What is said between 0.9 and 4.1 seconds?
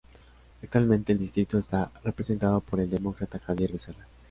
el distrito está representado por el Demócrata Xavier Becerra.